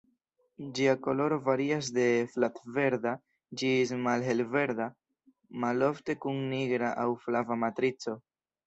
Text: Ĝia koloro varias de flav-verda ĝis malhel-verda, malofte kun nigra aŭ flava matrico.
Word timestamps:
Ĝia 0.77 0.93
koloro 1.07 1.37
varias 1.49 1.89
de 1.97 2.05
flav-verda 2.35 3.13
ĝis 3.63 3.95
malhel-verda, 4.09 4.91
malofte 5.67 6.19
kun 6.27 6.45
nigra 6.57 6.95
aŭ 7.07 7.11
flava 7.29 7.63
matrico. 7.69 8.21